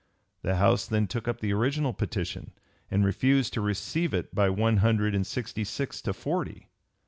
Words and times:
The 0.41 0.55
House 0.55 0.87
then 0.87 1.05
took 1.05 1.27
up 1.27 1.41
the 1.41 1.53
original 1.53 1.93
petition 1.93 2.53
and 2.89 3.05
refused 3.05 3.53
to 3.53 3.61
receive 3.61 4.15
it 4.15 4.33
by 4.33 4.49
one 4.49 4.77
hundred 4.77 5.13
and 5.13 5.27
sixty 5.27 5.63
six 5.63 6.01
to 6.01 6.11
forty. 6.11 6.69